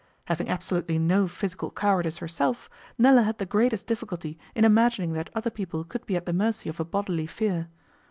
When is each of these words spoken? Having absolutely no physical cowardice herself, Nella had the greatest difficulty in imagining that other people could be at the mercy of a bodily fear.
Having 0.25 0.49
absolutely 0.49 0.97
no 0.97 1.27
physical 1.27 1.69
cowardice 1.69 2.17
herself, 2.17 2.71
Nella 2.97 3.21
had 3.21 3.37
the 3.37 3.45
greatest 3.45 3.85
difficulty 3.85 4.39
in 4.55 4.65
imagining 4.65 5.13
that 5.13 5.29
other 5.35 5.51
people 5.51 5.83
could 5.83 6.07
be 6.07 6.15
at 6.15 6.25
the 6.25 6.33
mercy 6.33 6.69
of 6.69 6.79
a 6.79 6.83
bodily 6.83 7.27
fear. 7.27 7.67